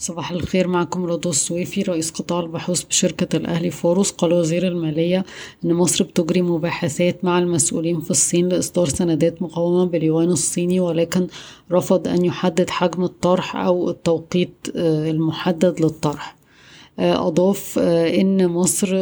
[0.00, 5.24] صباح الخير معكم رضوى السويفي رئيس قطاع البحوث بشركة الأهلي فاروس قال وزير المالية
[5.64, 11.26] أن مصر بتجري مباحثات مع المسؤولين في الصين لإصدار سندات مقومة باليوان الصيني ولكن
[11.72, 16.36] رفض أن يحدد حجم الطرح أو التوقيت المحدد للطرح.
[16.98, 18.96] أضاف أن مصر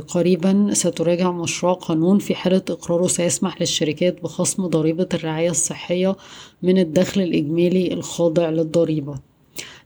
[0.00, 6.16] قريبا ستراجع مشروع قانون في حالة إقراره سيسمح للشركات بخصم ضريبة الرعاية الصحية
[6.62, 9.31] من الدخل الإجمالي الخاضع للضريبة.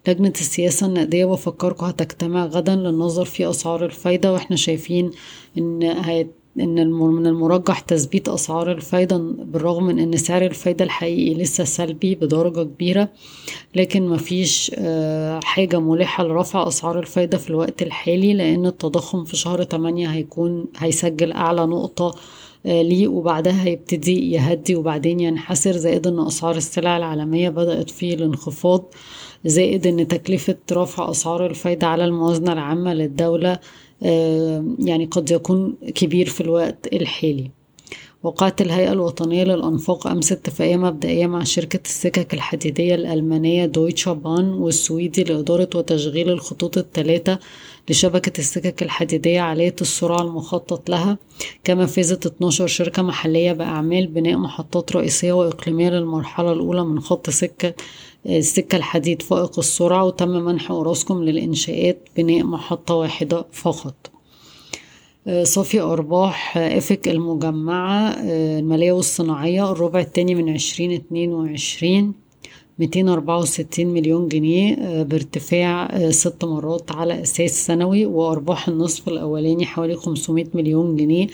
[0.08, 5.10] لجنة السياسة النقدية بفكركم هتجتمع غدا للنظر في أسعار الفايدة وإحنا شايفين
[5.58, 11.64] إن هيت إن من المرجح تثبيت أسعار الفايدة بالرغم من إن سعر الفايدة الحقيقي لسه
[11.64, 13.08] سلبي بدرجة كبيرة
[13.74, 14.72] لكن مفيش
[15.44, 21.32] حاجة ملحة لرفع أسعار الفايدة في الوقت الحالي لأن التضخم في شهر تمانية هيكون هيسجل
[21.32, 22.14] أعلى نقطة
[22.64, 28.84] ليه وبعدها هيبتدي يهدي وبعدين ينحسر زائد إن أسعار السلع العالمية بدأت في الانخفاض
[29.44, 33.58] زائد إن تكلفة رفع أسعار الفايدة على الموازنة العامة للدولة
[34.78, 37.50] يعني قد يكون كبير في الوقت الحالي.
[38.26, 45.24] وقعت الهيئة الوطنية للأنفاق أمس اتفاقية مبدئية مع شركة السكك الحديدية الألمانية دويتشا بان والسويدي
[45.24, 47.38] لإدارة وتشغيل الخطوط الثلاثة
[47.90, 51.18] لشبكة السكك الحديدية عالية السرعة المخطط لها
[51.64, 57.74] كما فازت 12 شركة محلية بأعمال بناء محطات رئيسية وإقليمية للمرحلة الأولى من خط سكة
[58.26, 64.15] السكة الحديد فائق السرعة وتم منح أوراسكوم للإنشاءات بناء محطة واحدة فقط.
[65.42, 72.12] صافي أرباح EFIC المجمعة المالية والصناعية الربع التاني من عشرين اتنين وعشرين
[72.78, 79.94] ميتين أربعة وستين مليون جنيه بارتفاع ست مرات على أساس سنوي وأرباح النصف الأولاني حوالي
[79.96, 81.26] خمسمية مليون جنيه.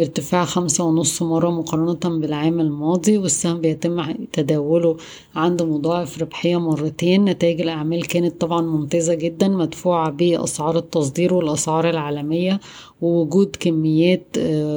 [0.00, 4.96] ارتفاع خمسة ونص مرة مقارنة بالعام الماضي والسهم بيتم تداوله
[5.34, 7.24] عند مضاعف ربحية مرتين.
[7.24, 12.60] نتائج الأعمال كانت طبعا ممتازة جدا مدفوعة بأسعار التصدير والأسعار العالمية
[13.00, 14.26] ووجود كميات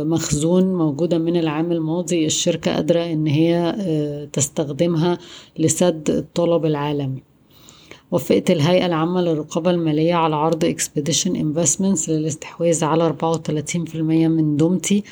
[0.05, 3.75] مخزون موجودة من العام الماضي الشركة قادرة إن هي
[4.33, 5.17] تستخدمها
[5.59, 7.23] لسد الطلب العالمي
[8.11, 14.27] وافقت الهيئة العامة للرقابة المالية على عرض Expedition Investments للاستحواذ على أربعة وتلاتين في المية
[14.27, 15.03] من دومتي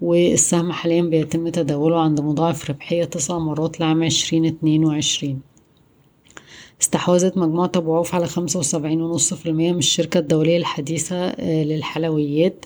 [0.00, 5.40] والسهم حاليا بيتم تداوله عند مضاعف ربحية تسع مرات لعام عشرين اتنين وعشرين.
[6.82, 12.64] استحوذت مجموعة أبو عوف على خمسة وسبعين ونص في المية من الشركة الدولية الحديثة للحلويات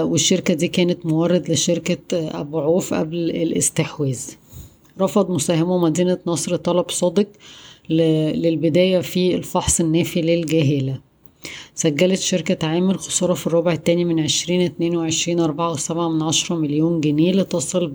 [0.00, 4.20] والشركة دي كانت مورد لشركة أبو عوف قبل الاستحواذ.
[5.00, 7.26] رفض مساهمو مدينة نصر طلب صادق
[7.90, 11.00] للبداية في الفحص النافي للجاهلة.
[11.74, 16.56] سجلت شركة عامل خسارة في الربع التاني من عشرين اتنين وعشرين أربعة وسبعة من عشرة
[16.56, 17.92] مليون جنيه لتصل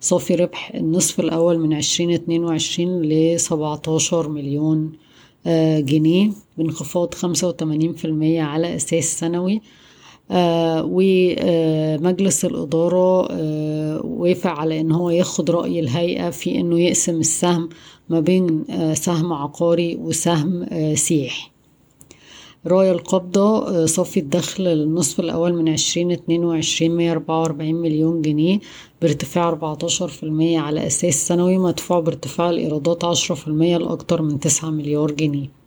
[0.00, 4.92] بصافي ربح النصف الأول من عشرين اتنين وعشرين لسبعتاشر مليون
[5.78, 9.54] جنيه بانخفاض خمسة وتمانين في المية على أساس سنوي.
[9.54, 9.60] آه
[10.84, 17.68] ومجلس الإدارة آه وافق على إن هو ياخد رأي الهيئة في إنه يقسم السهم
[18.08, 21.50] ما بين آه سهم عقاري وسهم سياحي.
[22.66, 28.58] راية القبضة صافي الدخل للنصف الأول من عشرين اتنين وعشرين مية أربعة وأربعين مليون جنيه
[29.02, 34.40] بارتفاع أربعتاشر في المية على أساس سنوي مدفوع بارتفاع الإيرادات عشرة في المية لأكتر من
[34.40, 35.63] تسعة مليار جنيه.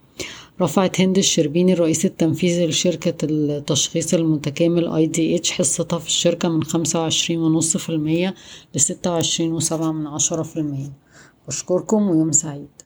[0.62, 6.64] رفعت هند الشربيني الرئيس التنفيذي لشركة التشخيص المتكامل آي دي إتش حصتها في الشركة من
[6.64, 8.36] خمسة وعشرين ونص في المية
[8.76, 10.92] لستة وعشرين وسبعة من عشرة في المية.
[11.48, 12.68] بشكركم ويوم سعيد.